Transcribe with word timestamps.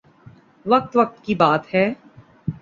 وقت 0.65 0.95
وقت 0.97 1.23
کی 1.23 1.35
بات 1.35 1.73
ہے 1.73 1.85